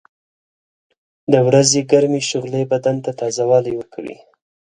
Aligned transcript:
•د 1.31 1.33
ورځې 1.47 1.79
ګرمې 1.91 2.21
شغلې 2.29 2.61
بدن 2.71 2.95
ته 3.05 3.11
تازهوالی 3.19 3.73
ورکوي. 3.75 4.17